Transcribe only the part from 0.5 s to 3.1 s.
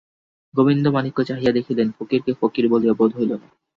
গোবিন্দমাণিক্য চাহিয়া দেখিলেন, ফকিরকে ফকির বলিয়া